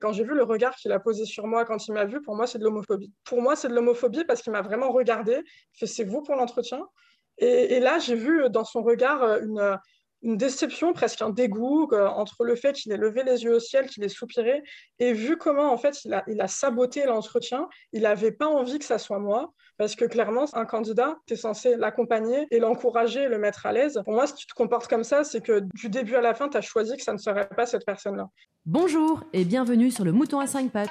[0.00, 2.36] Quand j'ai vu le regard qu'il a posé sur moi quand il m'a vu, pour
[2.36, 3.12] moi, c'est de l'homophobie.
[3.24, 5.42] Pour moi, c'est de l'homophobie parce qu'il m'a vraiment regardé.
[5.74, 6.86] Il fait C'est vous pour l'entretien
[7.40, 9.78] et, et, là, j'ai vu dans son regard une,
[10.22, 13.60] une déception, presque un dégoût euh, entre le fait qu'il ait levé les yeux au
[13.60, 14.62] ciel, qu'il ait soupiré,
[14.98, 18.78] et vu comment en fait il a, il a saboté l'entretien, il n'avait pas envie
[18.78, 23.28] que ça soit moi, parce que clairement, un candidat, tu es censé l'accompagner et l'encourager
[23.28, 24.00] le mettre à l'aise.
[24.04, 26.48] Pour moi, si tu te comportes comme ça, c'est que du début à la fin,
[26.48, 28.28] tu as choisi que ça ne serait pas cette personne-là.
[28.66, 30.90] Bonjour et bienvenue sur le Mouton à 5 pattes,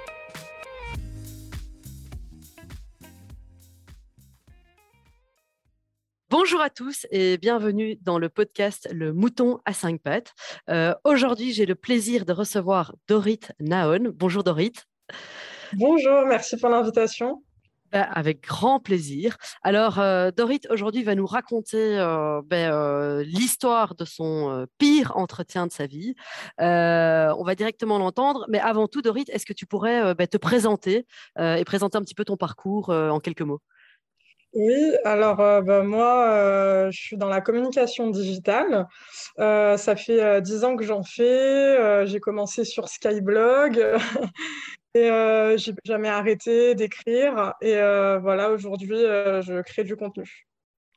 [6.51, 10.33] Bonjour à tous et bienvenue dans le podcast Le Mouton à cinq pattes.
[10.69, 14.11] Euh, aujourd'hui, j'ai le plaisir de recevoir Dorit Naon.
[14.13, 14.73] Bonjour Dorit.
[15.71, 17.41] Bonjour, merci pour l'invitation.
[17.93, 19.37] Ben, avec grand plaisir.
[19.63, 25.71] Alors, euh, Dorit, aujourd'hui, va nous raconter euh, ben, l'histoire de son pire entretien de
[25.71, 26.15] sa vie.
[26.59, 28.45] on va directement l'entendre.
[28.49, 31.05] Mais avant tout, Dorit, est-ce que tu pourrais ben, te présenter
[31.39, 33.61] et présenter un petit peu ton parcours en quelques mots?
[34.53, 38.85] Oui, alors euh, bah, moi, euh, je suis dans la communication digitale.
[39.39, 42.05] Euh, ça fait dix ans que j'en fais.
[42.05, 43.77] j'ai commencé sur Skyblog
[44.93, 47.53] et j'ai jamais arrêté d'écrire.
[47.61, 50.47] Et voilà, aujourd'hui, je crée du contenu.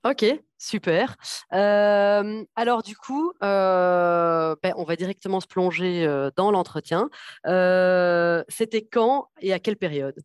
[0.05, 0.25] Ok,
[0.59, 1.17] super.
[1.51, 7.09] alors du coup, ben, on va directement se plonger dans l'entretien.
[8.49, 10.21] C'était quand et à quelle période?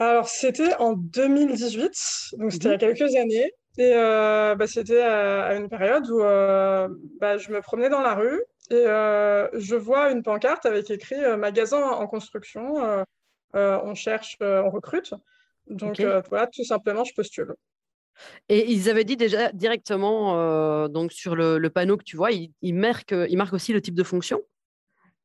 [0.00, 1.92] Alors, c'était en 2018,
[2.38, 2.94] donc c'était il y a mhm.
[2.94, 3.52] quelques années.
[3.78, 6.88] Et euh, bah, c'était à, une période où euh,
[7.20, 11.16] bah, je me promenais dans la rue et euh, je vois une pancarte avec écrit
[11.36, 13.04] magasin en construction,
[13.54, 15.14] on cherche, on recrute.
[15.68, 17.54] Donc voilà, tout simplement, je postule.
[18.48, 22.74] Et ils avaient dit déjà directement donc sur le, panneau que tu vois, ils, ils,
[22.74, 24.42] marquent, ils marquent aussi le type de fonction?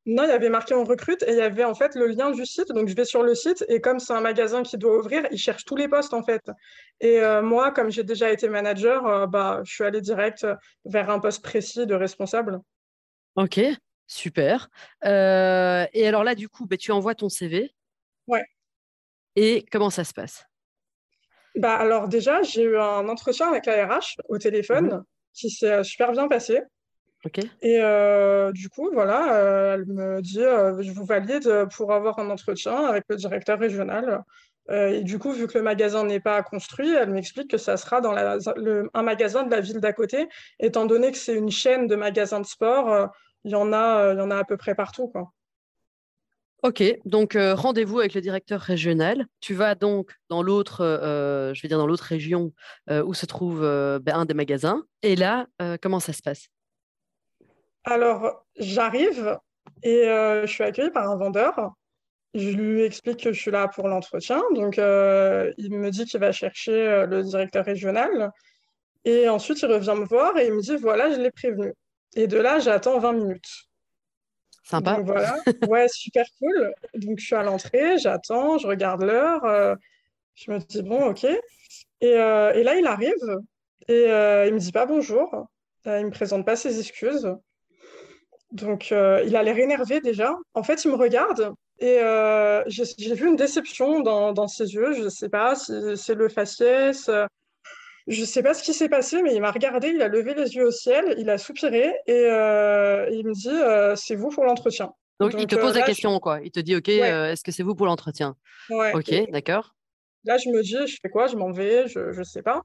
[0.06, 2.32] Non, il y avait marqué on recrute et il y avait en fait le lien
[2.32, 2.70] du site.
[2.70, 5.38] Donc je vais sur le site et comme c'est un magasin qui doit ouvrir, ils
[5.38, 6.42] cherchent tous les postes en fait.
[7.00, 10.46] Et euh, moi, comme j'ai déjà été manager, euh, bah, je suis allée direct
[10.84, 12.60] vers un poste précis de responsable.
[13.36, 13.62] Ok,
[14.06, 14.70] super.
[15.06, 17.74] Euh, et alors là, du coup, bah, tu envoies ton CV.
[18.28, 18.46] Ouais.
[19.38, 20.46] Et comment ça se passe?
[21.56, 25.04] Bah, Alors déjà, j'ai eu un entretien avec la RH au téléphone mmh
[25.36, 26.62] qui s'est super bien passé.
[27.62, 32.20] Et euh, du coup, voilà, euh, elle me dit euh, Je vous valide pour avoir
[32.20, 34.24] un entretien avec le directeur régional.
[34.70, 38.02] et du coup, vu que le magasin n'est pas construit, elle m'explique que ça sera
[38.02, 38.38] dans la,
[38.94, 40.28] un magasin de la ville d'à côté,
[40.60, 43.10] étant donné que c'est une chaîne de magasins de sport,
[43.46, 45.08] il y, en a, y en a à peu près partout.
[45.08, 45.32] Quoi.
[46.64, 49.26] Ok, donc rendez-vous avec le directeur régional.
[49.42, 52.54] Tu vas donc dans l'autre, je vais dire dans l'autre région
[52.90, 54.84] où se trouve ben, un des magasins.
[55.02, 55.48] Et là,
[55.82, 56.48] comment ça se passe?
[57.86, 59.38] Alors, j'arrive
[59.84, 61.74] et euh, je suis accueillie par un vendeur.
[62.34, 64.42] Je lui explique que je suis là pour l'entretien.
[64.56, 68.32] Donc, euh, il me dit qu'il va chercher euh, le directeur régional.
[69.06, 71.74] Et ensuite, il revient me voir et il me dit voilà, je l'ai prévenu.
[72.16, 73.50] Et de là, j'attends 20 minutes.
[74.64, 74.96] Sympa.
[74.96, 75.36] Donc, voilà,
[75.68, 76.74] ouais, super cool.
[76.96, 79.78] Donc, je suis à l'entrée, j'attends, je regarde l'heure.
[80.36, 81.26] je me dis bon, ok.
[81.26, 83.42] Et, et, là, il arrive
[83.90, 84.06] et
[84.48, 85.48] il me dit pas bonjour.
[85.86, 87.28] il me présente pas ses excuses.
[88.54, 90.36] Donc, euh, il a l'air énervé déjà.
[90.54, 94.94] En fait, il me regarde et euh, j'ai vu une déception dans, ses yeux.
[94.94, 97.10] Je ne sais pas si c'est le faciès.
[98.08, 100.36] je ne sais pas ce qui s'est passé, mais il m'a regardé, il a levé
[100.36, 104.46] les yeux au ciel, il a soupiré et euh, il me dit C'est vous pour
[104.46, 104.94] l'entretien.
[105.20, 106.40] Donc, il te pose la question, quoi.
[106.44, 108.36] Il te dit Ok, est-ce que c'est vous pour l'entretien?
[108.70, 108.94] Ouais.
[108.94, 109.74] Ok, d'accord.
[110.26, 111.26] Là, je me dis Je fais quoi?
[111.26, 112.62] Je m'en vais Je ne sais pas.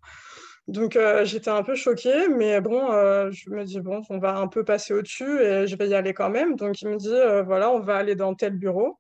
[0.68, 4.36] Donc euh, j'étais un peu choquée, mais bon, euh, je me dis, bon, on va
[4.36, 6.56] un peu passer au-dessus et je vais y aller quand même.
[6.56, 8.98] Donc il me dit, euh, voilà, on va aller dans tel bureau.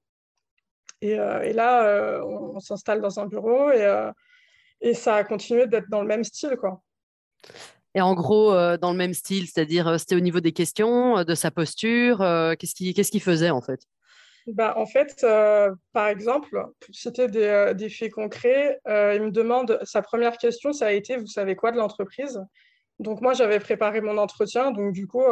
[1.02, 6.24] Et, là, on, s'installe dans un bureau et, ça a continué d'être dans le même
[6.24, 6.80] style, quoi.
[7.94, 11.52] Et en gros, dans le même style, c'est-à-dire c'était au niveau des questions, de sa
[11.52, 12.18] posture,
[12.58, 13.80] qu'est-ce qu'il qu'est-ce qu'il faisait en fait?
[14.54, 16.50] Bah, en fait, euh, par exemple,
[16.80, 20.86] pour citer des, euh, des faits concrets, euh, il me demande, sa première question, ça
[20.86, 22.42] a été, vous savez quoi de l'entreprise?
[22.98, 25.22] Donc moi, j'avais préparé mon entretien, donc du coup,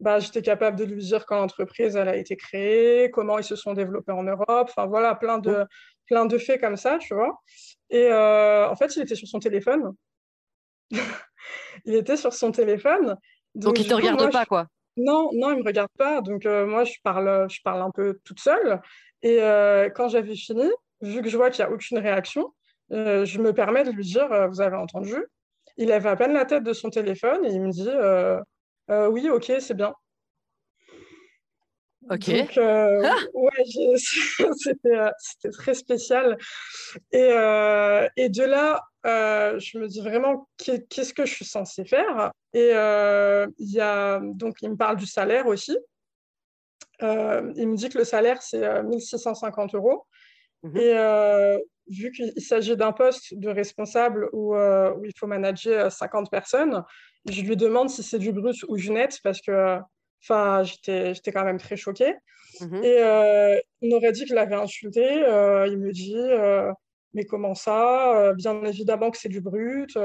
[0.00, 3.54] bah, j'étais capable de lui dire quand l'entreprise elle a été créée, comment ils se
[3.54, 5.64] sont développés en Europe, enfin voilà, plein de,
[6.06, 7.40] plein de faits comme ça, tu vois.
[7.90, 9.92] Et en fait, il était sur son téléphone.
[11.84, 13.16] il était sur son téléphone.
[13.54, 14.66] Donc, il ne te regarde pas, quoi
[14.98, 16.20] Non, non, il ne me regarde pas.
[16.20, 18.80] Donc, moi, je parle, je parle un peu toute seule.
[19.22, 19.38] Et
[19.94, 20.68] quand j'avais fini,
[21.00, 22.52] vu que je vois qu'il n'y a aucune réaction,
[22.90, 25.14] je me permets de lui dire Vous avez entendu
[25.76, 27.88] Il avait à peine la tête de son téléphone et il me dit
[29.10, 29.94] Oui, ok, c'est bien.
[32.10, 32.28] Ok.
[32.30, 33.64] Euh, ah ouais,
[33.96, 36.38] c'était, euh, c'était très spécial.
[37.12, 42.32] Et, euh, et de là, je me dis vraiment qu'est-ce que je suis censée faire?
[42.54, 45.76] Et il y a donc il me parle du salaire aussi.
[47.00, 50.04] il me dit que le salaire c'est 1650 euros.
[50.62, 51.58] Mmh et
[51.90, 56.82] vu qu'il s'agit d'un poste de responsable où, où, il faut manager 50 personnes,
[57.30, 59.78] je lui demande si c'est du brut ou du net parce que
[60.22, 62.14] Enfin, j'étais, j'étais quand même très choquée.
[62.60, 65.04] Mmh Et euh, il m'aurait dit que je l'avais insulté.
[65.04, 66.72] Euh, il me dit euh,
[67.14, 69.96] Mais comment ça Bien évidemment que c'est du brut.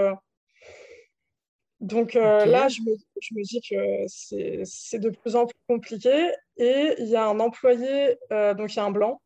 [1.79, 3.75] Donc là, je me, je me, dis que
[4.07, 6.31] c'est, c'est de plus en plus compliqué.
[6.57, 9.21] Et il y a un employé, donc il y a un blanc.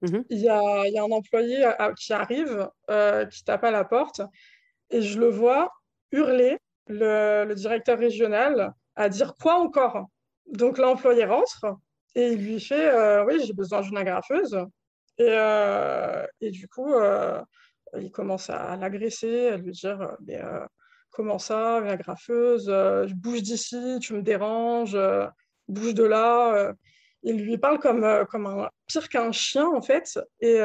[0.00, 1.68] Mmh il, y a, il y, a, un employé
[1.98, 2.68] qui arrive,
[3.30, 4.20] qui tape à la porte.
[4.90, 5.72] Et je le vois
[6.12, 6.56] hurler,
[6.86, 10.08] le, le directeur régional, à dire quoi encore
[10.52, 11.64] Donc l'employé rentre
[12.14, 14.58] et il lui fait euh, Oui, j'ai besoin d'une agrafeuse.
[15.18, 17.40] Et, euh, du coup, euh,
[17.96, 20.40] il commence à l'agresser, à lui dire Mais
[21.10, 24.98] comment ça, agrafeuse Je bouge d'ici, tu me déranges,
[25.68, 26.72] bouge de là.
[27.22, 30.58] Il lui parle comme, comme un pire qu'un chien, en fait, et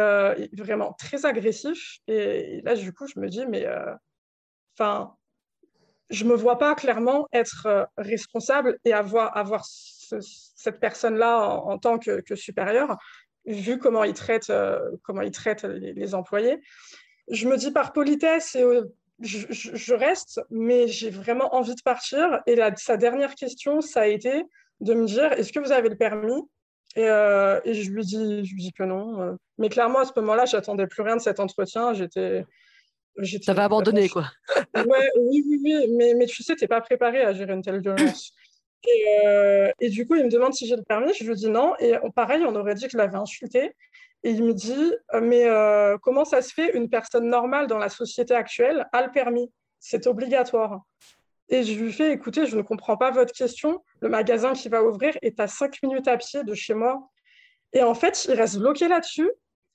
[0.53, 1.99] vraiment très agressif.
[2.07, 3.67] Et, là, du coup, je me dis Mais
[4.75, 5.15] enfin
[6.09, 12.21] je me vois pas clairement être euh, responsable et avoir, cette personne-là en, tant que,
[12.21, 12.97] que supérieure,
[13.45, 14.79] vu comment il traite, euh,
[15.09, 16.61] les, employés.
[17.29, 18.83] Je me dis par politesse et euh,
[19.21, 22.41] je, reste, mais j'ai vraiment envie de partir.
[22.45, 24.43] Et sa dernière question, ça a été
[24.81, 26.41] de me dire est-ce que vous avez le permis?
[26.95, 29.37] Et, et, je, lui dis, je lui dis que non.
[29.57, 31.93] Mais clairement, à ce moment-là, j'attendais plus rien de cet entretien.
[31.93, 32.45] J'étais,
[33.41, 34.25] ça va abandonner, quoi.
[34.75, 35.87] ouais, oui, oui, oui.
[35.95, 38.33] Mais, mais tu sais, tu n'es pas préparé à gérer une telle violence.
[38.85, 41.13] Et, euh, et, du coup, il me demande si j'ai le permis.
[41.13, 41.73] Je lui dis non.
[41.79, 43.73] Et pareil, on aurait dit que je l'avais insulté.
[44.23, 47.77] Et il me dit euh, Mais euh, comment ça se fait Une personne normale dans
[47.77, 49.51] la société actuelle a le permis?
[49.79, 50.81] C'est obligatoire.
[51.49, 53.83] Et je lui fais Écoutez, je ne comprends pas votre question.
[54.01, 57.09] Le magasin qui va ouvrir est à 5 minutes à pied de chez moi.
[57.73, 59.29] Et en fait, il reste bloqué là-dessus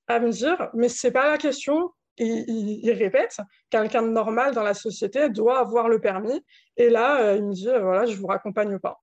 [0.06, 3.38] à me dire Mais c'est pas la question il, répète,
[3.70, 6.44] quelqu'un de normal dans la société doit avoir le permis.
[6.76, 9.00] Et là, euh, il me dit, euh, voilà, je vous raccompagne pas.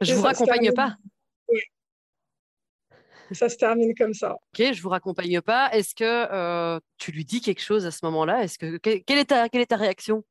[0.00, 0.96] Je ne vous raccompagne pas?
[1.48, 1.60] Oui.
[3.32, 4.34] Ça se termine comme ça.
[4.34, 5.70] Ok, je vous raccompagne pas.
[5.72, 8.44] Est-ce que euh, tu lui dis quelque chose à ce moment-là?
[8.44, 10.24] Est-ce que quelle est ta, quelle est ta réaction?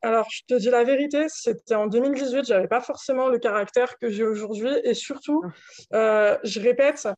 [0.00, 4.08] Alors, je te dis la vérité, c'était en 2018, j'avais pas forcément le caractère que
[4.08, 5.42] j'ai aujourd'hui, et surtout,
[5.92, 6.38] ah.
[6.44, 7.08] je répète,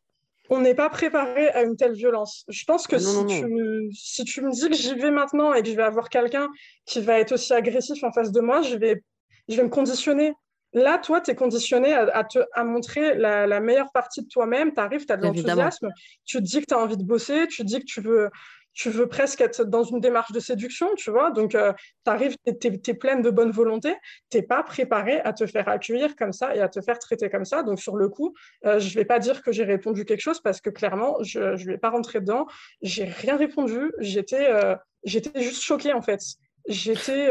[0.51, 2.45] on n'est pas préparé à une telle violence.
[2.49, 5.63] Je pense que ah si, Tu, si, tu, me dis que j'y vais maintenant et
[5.63, 6.49] que je vais avoir quelqu'un
[6.87, 9.03] qui va être aussi agressif en face de moi, je vais,
[9.49, 10.35] je vais me conditionner.
[10.73, 14.75] Là, toi, tu es conditionné à, te, à montrer la, meilleure partie de toi-même.
[14.75, 15.89] Tu arrives, tu as de l'enthousiasme,
[16.25, 18.29] tu te dis que tu as envie de bosser, tu te dis que tu veux,
[18.73, 21.31] tu veux presque être dans une démarche de séduction, tu vois.
[21.31, 21.73] Donc, euh,
[22.05, 23.95] tu arrives, tu es, pleine de bonne volonté,
[24.31, 27.31] tu n'es pas préparé à te faire accueillir comme ça et à te faire traiter
[27.31, 27.63] comme ça.
[27.63, 28.35] Donc, sur le coup,
[28.67, 31.41] euh, je ne vais pas dire que j'ai répondu quelque chose parce que clairement, je
[31.41, 32.47] ne vais pas rentrer dedans.
[32.83, 33.93] J'ai rien répondu.
[33.99, 36.21] J'étais euh, j'étais juste choquée, en fait.
[36.69, 37.31] J'étais,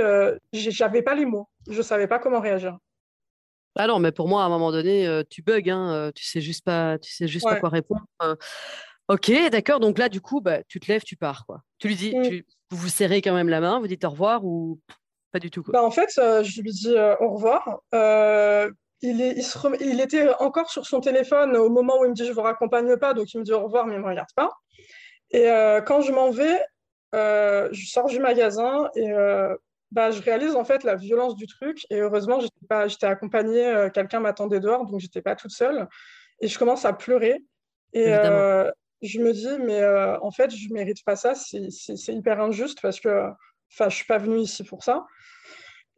[0.54, 1.48] j'avais pas les mots.
[1.70, 2.78] Je savais pas comment réagir.
[3.76, 6.66] Ah non, mais pour moi, à un moment donné, tu bugs, hein, tu sais juste
[6.66, 8.04] pas, tu sais juste pas quoi répondre.
[9.10, 9.80] Ok, d'accord.
[9.80, 11.46] Donc là, du coup, bah, tu te lèves, tu pars.
[11.48, 11.62] Quoi.
[11.80, 14.46] Tu lui dis, tu, vous vous serrez quand même la main, vous dites au revoir
[14.46, 14.80] ou
[15.32, 15.74] pas du tout quoi.
[15.74, 17.82] Bah, en fait, euh, je lui dis euh, au revoir.
[17.94, 18.70] Euh,
[19.02, 19.36] il, est,
[19.80, 22.98] il, était encore sur son téléphone au moment où il me dit je vous raccompagne
[22.98, 24.52] pas, donc il me dit au revoir, mais il ne me regarde pas.
[25.32, 25.46] Et
[25.86, 26.60] quand je m'en vais,
[27.14, 29.12] je sors du magasin et
[29.92, 31.86] bah, je réalise en fait la violence du truc.
[31.90, 35.88] Et heureusement, j'étais pas, j'étais accompagnée, quelqu'un m'attendait dehors, donc j'étais pas toute seule.
[36.42, 37.38] Et je commence à pleurer.
[37.94, 38.14] Et,
[39.02, 42.80] je me dis, mais euh, en fait, je ne mérite pas ça, c'est hyper injuste
[42.82, 43.30] parce que
[43.70, 45.06] je ne suis pas venue ici pour ça.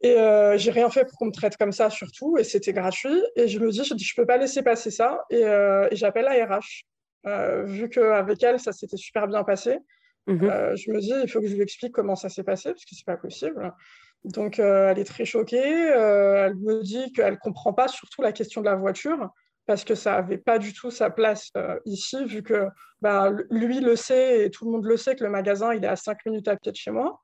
[0.02, 3.22] Et euh, j'ai rien fait pour qu'on me traite comme ça, surtout, et c'était gratuit.
[3.36, 5.24] Et je me dis, je ne peux pas laisser passer ça.
[5.30, 6.84] Et, euh, j'appelle la RH.
[7.26, 9.78] Euh, vu qu'avec elle, ça s'était super bien passé,
[10.26, 12.84] mmh je me dis, il faut que je lui explique comment ça s'est passé, parce
[12.84, 13.72] que c'est pas possible.
[14.24, 15.58] Donc, elle est très choquée.
[15.58, 19.30] elle me dit qu'elle ne comprend pas surtout la question de la voiture.
[19.66, 21.52] Parce que ça n'avait pas du tout sa place
[21.84, 22.68] ici, vu que
[23.00, 25.88] bah, lui le sait et tout le monde le sait que le magasin, il est
[25.88, 27.20] à 5 minutes à pied de chez moi.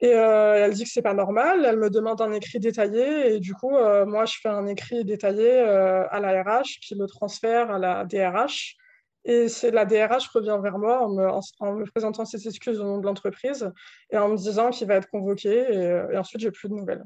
[0.00, 3.54] Et elle dit que c'est pas normal, elle me demande un écrit détaillé et du
[3.54, 8.04] coup, moi, je fais un écrit détaillé à la RH qui le transfère à la
[8.04, 8.76] DRH.
[9.24, 11.08] Et c'est la DRH revient vers moi en
[11.74, 13.72] me, présentant ses excuses au nom de l'entreprise
[14.10, 15.50] et en me disant qu'il va être convoqué.
[15.50, 17.04] Et, ensuite, j'ai plus de nouvelles.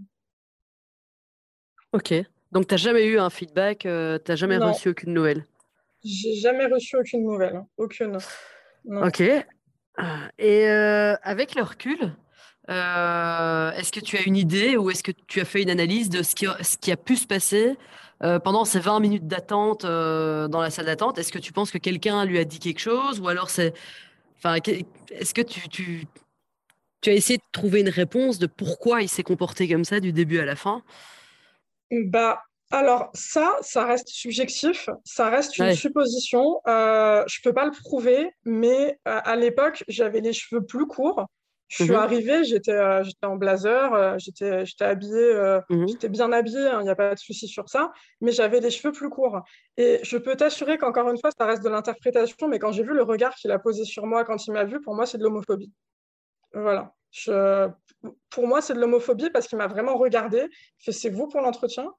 [1.93, 2.13] Ok.
[2.53, 5.45] Donc, tu n'as jamais eu un feedback, euh, tu n'as jamais reçu aucune nouvelle?
[6.05, 7.57] J'ai jamais reçu aucune nouvelle.
[7.57, 7.67] Hein.
[7.77, 8.19] Aucune.
[9.03, 9.21] Ok.
[9.21, 12.15] Et euh, avec le recul,
[12.71, 16.09] euh, est-ce que tu as une idée ou est-ce que tu as fait une analyse
[16.09, 17.77] de ce qui, ce qui a pu se passer
[18.23, 21.71] euh, pendant ces 20 minutes d'attente euh, dans la salle d'attente, est-ce que tu penses
[21.71, 23.73] que quelqu'un lui a dit quelque chose ou alors c'est.
[24.37, 24.57] Enfin,
[25.11, 26.07] est-ce que tu, tu,
[27.01, 30.13] tu, as essayé de trouver une réponse de pourquoi il s'est comporté comme ça du
[30.13, 30.83] début à la fin?
[31.91, 32.43] Bah.
[32.73, 36.61] Alors ça, ça reste subjectif, ça reste une supposition.
[36.69, 41.27] Euh, je peux pas le prouver, mais à l'époque, j'avais les cheveux plus courts.
[41.71, 41.99] Je suis mhm.
[41.99, 45.87] arrivée, j'étais euh, j'étais en blazer, euh, j'étais j'étais habillée, euh, mhm.
[45.87, 48.71] j'étais bien habillée, il hein, n'y a pas de souci sur ça, mais j'avais les
[48.71, 49.41] cheveux plus courts.
[49.77, 52.93] Et je peux t'assurer qu'encore une fois, ça reste de l'interprétation, mais quand j'ai vu
[52.93, 55.23] le regard qu'il a posé sur moi quand il m'a vu, pour moi, c'est de
[55.23, 55.73] l'homophobie.
[56.53, 56.93] Voilà.
[58.31, 60.47] Pour moi, c'est de l'homophobie parce qu'il m'a vraiment regardé,
[60.79, 61.93] fait c'est vous pour l'entretien.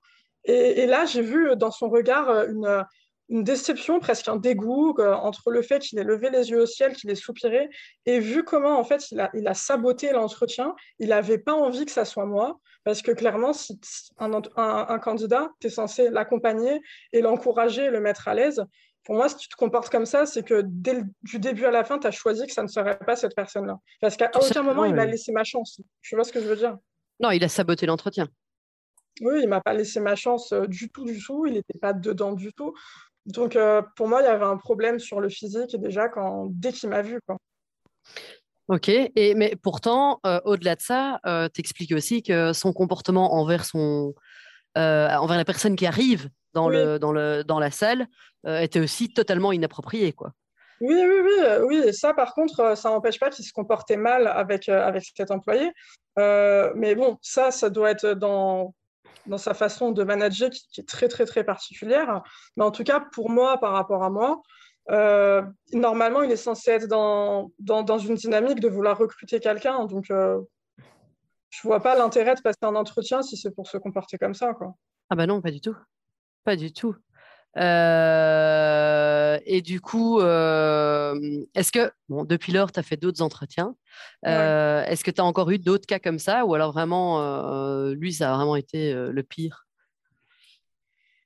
[0.46, 2.84] Et, là, j'ai vu dans son regard une,
[3.30, 6.94] une déception, presque un dégoût entre le fait qu'il ait levé les yeux au ciel,
[6.94, 7.70] qu'il ait soupiré,
[8.06, 11.86] et vu comment en fait il a, il a saboté l'entretien, il n'avait pas envie
[11.86, 13.80] que ça soit moi, parce que clairement, si
[14.18, 16.82] un, un, candidat, tu es censé l'accompagner
[17.14, 18.64] et l'encourager, le mettre à l'aise.
[19.04, 21.84] Pour moi, si tu te comportes comme ça, c'est que dès du début à la
[21.84, 23.78] fin, tu as choisi que ça ne serait pas cette personne-là.
[24.00, 25.82] Parce qu'à aucun moment, il m'a laissé ma chance.
[26.02, 26.78] Tu vois ce que je veux dire?
[27.20, 28.28] Non, il a saboté l'entretien.
[29.22, 31.46] Oui, il m'a pas laissé ma chance euh, du tout, du tout.
[31.46, 32.74] Il n'était pas dedans du tout.
[33.26, 36.72] Donc, euh, pour moi, il y avait un problème sur le physique déjà quand, dès
[36.72, 37.20] qu'il m'a vu.
[37.26, 37.38] Quoi.
[38.68, 43.34] Ok, et, mais pourtant, euh, au-delà de ça, euh, tu expliques aussi que son comportement
[43.36, 44.14] envers, son,
[44.76, 48.08] envers la personne qui arrive dans, le, dans, le, dans la salle
[48.46, 50.14] était aussi totalement inapproprié.
[50.14, 50.32] Quoi.
[50.80, 51.82] Oui, oui, oui, oui.
[51.88, 55.72] Et ça, par contre, ça n'empêche pas qu'il se comportait mal avec, avec cet employé.
[56.18, 58.74] mais bon, ça, ça doit être dans
[59.28, 62.22] dans sa façon de manager qui, est très, très, très particulière.
[62.58, 64.42] Mais en tout cas, pour moi, par rapport à moi,
[64.90, 65.42] euh,
[65.74, 69.86] normalement, il est censé être dans, dans, dans, une dynamique de vouloir recruter quelqu'un.
[69.86, 70.40] Donc, euh,
[71.50, 74.54] je vois pas l'intérêt de passer un entretien si c'est pour se comporter comme ça.
[74.54, 74.74] Quoi.
[75.10, 75.76] Ah bah non, pas du tout.
[76.44, 76.96] Pas du tout.
[77.58, 81.20] Euh, et du coup, euh,
[81.54, 83.76] est-ce que, bon, depuis lors, tu as fait d'autres entretiens.
[84.26, 87.20] Euh, est-ce que tu as encore eu d'autres cas comme ça ou alors vraiment,
[87.92, 89.66] lui, ça a vraiment été le pire?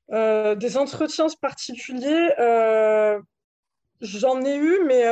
[0.10, 2.30] Des entretiens particuliers,
[4.02, 5.04] j'en ai eu, mais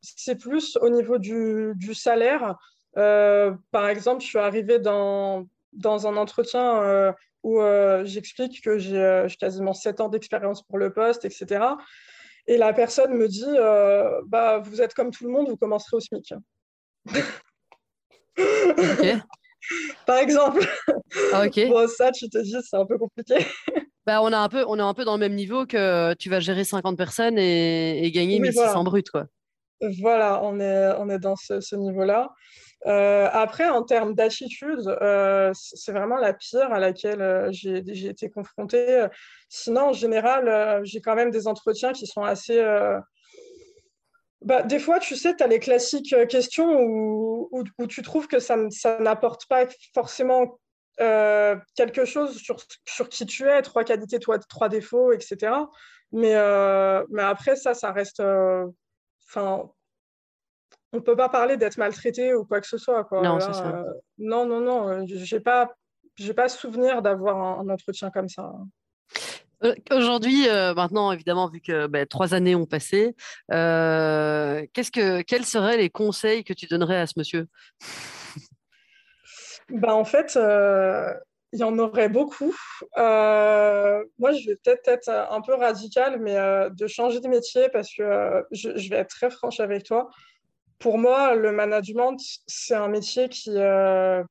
[0.00, 2.56] c'est plus au niveau du, du salaire.
[2.94, 9.36] par exemple, je suis arrivée dans, dans un entretien où euh, j'explique que euh, j'ai
[9.36, 11.64] quasiment 7 ans d'expérience pour le poste, etc.
[12.46, 15.96] Et la personne me dit euh, bah, Vous êtes comme tout le monde, vous commencerez
[15.96, 16.34] au SMIC.
[20.06, 20.66] Par exemple.
[21.32, 23.46] Ah, bon, ça, tu te dis, c'est un peu compliqué.
[24.06, 26.30] bah, on, a un peu, on est un peu dans le même niveau que tu
[26.30, 28.82] vas gérer 50 personnes et, gagner 1600 voilà.
[28.82, 29.10] brut.
[29.10, 29.26] Quoi.
[30.00, 32.30] Voilà, on est, on est dans ce, ce niveau-là.
[32.86, 38.28] Euh, après, en termes d'attitude, euh, c'est vraiment la pire à laquelle euh, j'ai été
[38.28, 39.06] confrontée.
[39.48, 42.62] Sinon, en général, j'ai quand même des entretiens qui sont assez...
[44.40, 48.40] Bah, des fois, tu sais, tu as les classiques questions où, où, tu trouves que
[48.40, 50.58] ça, ça n'apporte pas forcément
[50.98, 55.52] quelque chose sur, sur, qui tu es, trois qualités, trois, défauts, etc.
[56.10, 56.34] Mais,
[57.10, 58.22] mais après, ça, ça reste...
[59.28, 59.70] Enfin,
[60.92, 63.04] on peut pas parler d'être maltraité ou quoi que ce soit.
[63.04, 63.22] Quoi.
[63.22, 63.66] Non, ça.
[63.66, 64.88] Euh, non, non, non.
[64.88, 65.70] Euh, j'ai pas,
[66.16, 68.52] j'ai pas souvenir d'avoir un, entretien comme ça.
[69.64, 70.46] Euh, aujourd'hui,
[70.76, 73.14] maintenant, évidemment, vu que ben, trois années ont passé,
[73.48, 77.46] qu'est-ce que, quels seraient les conseils que tu donnerais à ce monsieur?
[79.68, 80.38] Ben, En fait,
[81.54, 82.54] il y en aurait beaucoup.
[82.96, 86.36] moi, je vais peut-être être un peu radicale, mais
[86.70, 90.10] de changer de métier parce que je, je, vais être très franche avec toi
[90.82, 94.24] pour moi, le management, c'est un métier qui n'est euh,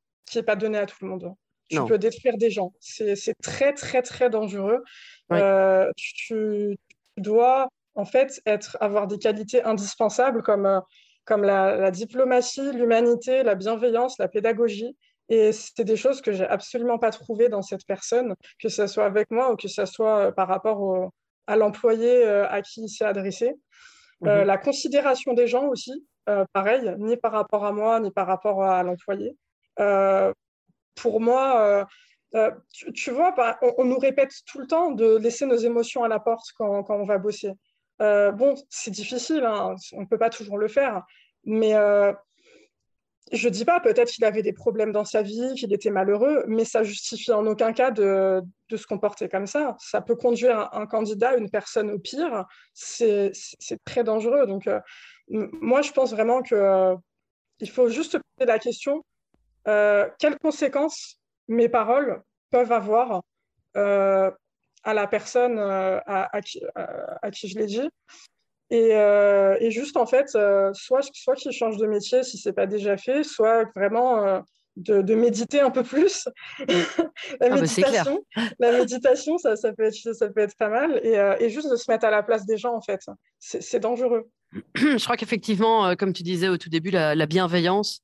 [0.45, 1.33] pas donné à tout le monde.
[1.69, 2.73] Tu peux détruire des gens.
[2.81, 4.83] C'est très, très, très dangereux.
[5.31, 6.77] Euh, tu,
[7.15, 10.81] dois, en fait, être, avoir des qualités indispensables comme, euh,
[11.23, 14.97] comme la, diplomatie, l'humanité, la bienveillance, la pédagogie.
[15.29, 19.05] Et c'est des choses que j'ai absolument pas trouvées dans cette personne, que ce soit
[19.05, 21.11] avec moi ou que ce soit par rapport
[21.47, 23.53] à l'employé à qui il s'est adressé.
[24.19, 24.43] Mhm.
[24.43, 26.05] la considération des gens aussi,
[26.53, 29.35] pareil, ni par rapport à moi, ni par rapport à l'employé.
[30.95, 31.87] pour moi,
[32.93, 36.19] tu, vois, bah, on, nous répète tout le temps de laisser nos émotions à la
[36.19, 37.51] porte quand, quand on va bosser.
[37.99, 41.03] bon, c'est difficile, hein, on ne peut pas toujours le faire,
[41.43, 41.73] mais
[43.31, 46.65] je dis pas, peut-être qu'il avait des problèmes dans sa vie, qu'il était malheureux, mais
[46.65, 49.75] ça justifie en aucun cas de, se comporter comme ça.
[49.79, 52.45] Ça peut conduire un, candidat, une personne au pire.
[52.73, 53.31] C'est
[53.85, 54.47] très dangereux.
[54.47, 54.79] Donc, euh,
[55.27, 56.95] moi, je pense vraiment qu'il euh,
[57.71, 59.03] faut juste poser la question
[59.67, 63.21] euh, quelles conséquences mes paroles peuvent avoir
[63.73, 67.67] à la personne à, qui, à, qui, je l'ai
[68.71, 72.53] euh, et, juste, en fait, euh, soit, soit qu'ils changent de métier si ce n'est
[72.53, 74.39] pas déjà fait, soit vraiment euh,
[74.77, 76.27] de, méditer un peu plus.
[76.59, 76.75] la,
[77.41, 78.23] ah bah, méditation,
[78.59, 80.99] la méditation, ça, ça, peut être, ça peut être pas mal.
[81.03, 83.01] Et, et, juste de se mettre à la place des gens, en fait.
[83.39, 84.29] C'est dangereux.
[84.75, 88.01] Je crois qu'effectivement, comme tu disais au tout début, la, bienveillance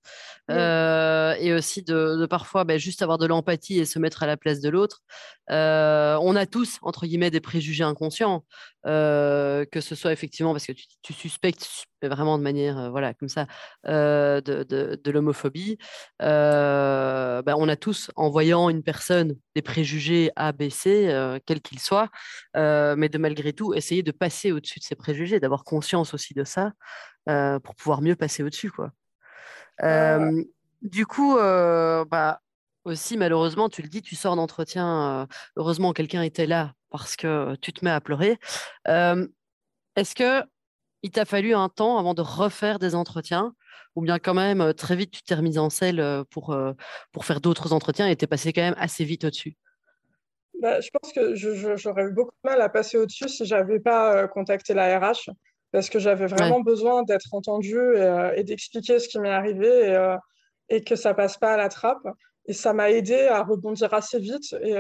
[0.50, 4.62] et aussi de, parfois bah, juste avoir de l'empathie et se mettre à la place
[4.62, 5.02] de l'autre.
[5.50, 8.46] on a tous, entre guillemets, des préjugés inconscients.
[8.88, 11.68] Euh, que ce soit effectivement parce que tu, suspectes
[12.02, 13.46] vraiment de manière euh, voilà comme ça
[13.86, 15.78] euh, de, de, l'homophobie.
[16.20, 21.80] Ben, on a tous, en voyant une personne, des préjugés A, B, C, quels qu'ils
[21.80, 22.10] soient,
[22.56, 26.46] mais de malgré tout essayer de passer au-dessus de ces préjugés, d'avoir conscience aussi de
[26.46, 26.74] ça
[27.26, 28.92] pour pouvoir mieux passer au-dessus quoi.
[30.82, 32.42] du coup, bah,
[32.86, 35.28] aussi, malheureusement, tu le dis, tu sors d'entretien.
[35.58, 38.40] heureusement, quelqu'un était là parce que tu te mets à pleurer.
[38.86, 40.44] Est-ce que
[41.04, 43.54] il t'a fallu un temps avant de refaire des entretiens?
[43.96, 46.56] Ou bien quand même très vite tu t'es remise en selle pour,
[47.12, 49.58] pour faire d'autres entretiens et t'es passé quand même assez vite au-dessus?
[50.62, 51.36] Bah, Je pense que
[51.76, 55.30] j'aurais eu beaucoup de mal à passer au-dessus si j'avais pas contacté la RH
[55.72, 57.96] parce que j'avais vraiment besoin d'être entendue
[58.36, 60.16] et, d'expliquer ce qui m'est arrivé et,
[60.70, 62.08] et, que ça passe pas à la trappe.
[62.46, 64.76] Et ça m'a aidé à rebondir assez vite et,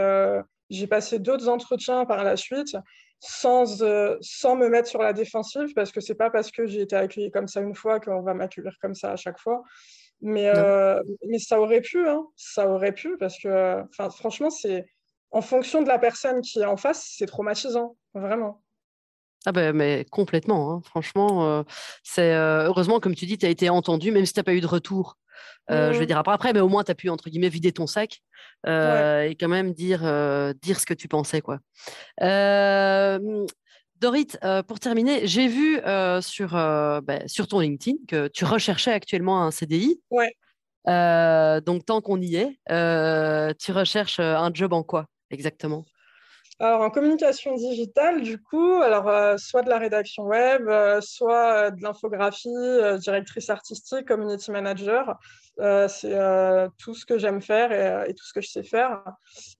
[0.69, 2.75] j'ai passé d'autres entretiens par la suite
[3.19, 6.81] sans, euh, sans me mettre sur la défensive parce que c'est pas parce que j'ai
[6.81, 9.63] été accueillie comme ça une fois qu'on va m'accueillir comme ça à chaque fois.
[10.21, 14.85] Mais, euh, mais ça aurait pu, hein, ça aurait pu parce que franchement, c'est
[15.31, 18.63] en fonction de la personne qui est en face, c'est traumatisant, vraiment.
[19.47, 20.81] Ah ben, mais complètement, hein.
[20.83, 21.63] franchement, euh,
[22.03, 24.59] c'est heureusement, comme tu dis, tu as été entendu, même si tu n'as pas eu
[24.59, 25.17] de retour.
[25.69, 26.05] Je vais mmh.
[26.05, 28.19] dire après, après mais au moins tu as pu, entre guillemets, vider ton sac
[28.65, 30.01] et quand même dire,
[30.61, 31.39] dire ce que tu pensais.
[31.39, 31.59] quoi.
[32.19, 34.27] Dorit,
[34.67, 35.79] pour terminer, j'ai vu
[36.19, 40.01] sur, bah, sur ton LinkedIn que tu recherchais actuellement un CDI.
[40.11, 40.35] Ouais.
[41.61, 42.59] donc, tant qu'on y est,
[43.59, 45.85] tu recherches un job en quoi exactement?
[46.59, 51.67] Alors, en communication digitale, du coup, alors, euh, soit de la rédaction web, euh, soit
[51.67, 52.49] euh, de l'infographie,
[52.99, 55.19] directrice artistique, community manager.
[55.87, 56.17] c'est
[56.79, 57.71] tout ce que j'aime faire
[58.07, 59.03] et, tout ce que je sais faire.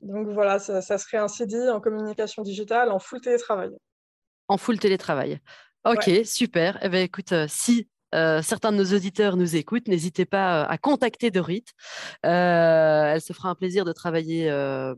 [0.02, 3.70] Donc, voilà, ça, serait un CDI en communication digitale en full télétravail.
[4.48, 5.40] En full télétravail.
[5.86, 6.80] Ok, super.
[6.82, 10.78] Eh bien, écoute, si euh, certains de nos auditeurs nous écoutent, n'hésitez pas euh, à
[10.78, 11.66] contacter Dorit.
[12.26, 14.50] Euh, elle se fera un plaisir de travailler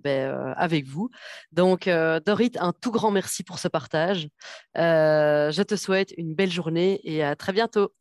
[0.04, 1.10] ben, avec vous.
[1.52, 1.90] Donc,
[2.26, 4.30] Dorit, un tout grand merci pour ce partage.
[4.76, 7.94] je te souhaite une belle journée et à très bientôt.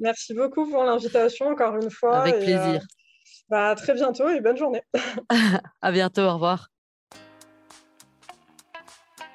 [0.00, 2.18] Merci beaucoup pour l'invitation encore une fois.
[2.18, 2.80] Avec plaisir.
[3.48, 4.82] Bah, à très bientôt et bonne journée.
[5.82, 6.73] à bientôt, au revoir.